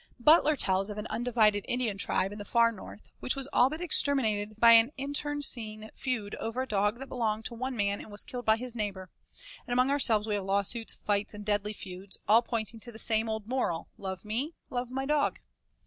Butler 0.19 0.55
tells 0.57 0.89
of 0.89 0.97
an 0.97 1.05
undivided 1.11 1.63
Indian 1.67 1.95
tribe, 1.99 2.31
in 2.31 2.39
the 2.39 2.43
Far 2.43 2.71
North 2.71 3.07
which 3.19 3.35
was 3.35 3.47
all 3.53 3.69
but 3.69 3.81
exterminated 3.81 4.59
by 4.59 4.71
an 4.71 4.91
internecine 4.97 5.91
feud 5.93 6.33
over 6.39 6.63
a 6.63 6.67
dog 6.67 6.97
that 6.97 7.05
belonged 7.07 7.45
to 7.45 7.53
one 7.53 7.77
man 7.77 8.01
and 8.01 8.09
was 8.09 8.23
killed 8.23 8.43
by 8.43 8.57
his 8.57 8.73
neighbor; 8.73 9.11
and 9.67 9.73
among 9.73 9.91
ourselves 9.91 10.25
we 10.25 10.33
have 10.33 10.45
lawsuits, 10.45 10.95
fights, 10.95 11.35
and 11.35 11.45
deadly 11.45 11.71
feuds, 11.73 12.17
all 12.27 12.41
pointing 12.41 12.79
the 12.83 12.97
same 12.97 13.29
old 13.29 13.45
moral, 13.47 13.89
'Love 13.99 14.25
me, 14.25 14.55
love 14.71 14.89
my 14.89 15.05
dog.' 15.05 15.37